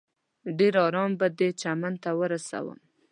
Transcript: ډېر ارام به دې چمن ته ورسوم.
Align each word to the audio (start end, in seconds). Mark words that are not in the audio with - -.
ډېر 0.57 0.73
ارام 0.87 1.11
به 1.19 1.27
دې 1.39 1.49
چمن 1.61 1.93
ته 2.03 2.09
ورسوم. 2.19 2.79